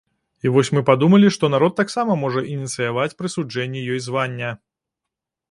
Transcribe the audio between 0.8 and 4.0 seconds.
падумалі, што народ таксама можа ініцыяваць прысуджэнне